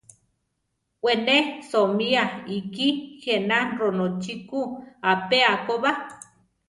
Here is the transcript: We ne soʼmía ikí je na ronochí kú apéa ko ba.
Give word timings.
We 1.03 1.13
ne 1.27 1.37
soʼmía 1.69 2.23
ikí 2.57 2.87
je 3.21 3.33
na 3.49 3.57
ronochí 3.77 4.33
kú 4.49 4.59
apéa 5.11 5.51
ko 5.65 5.73
ba. 5.83 5.91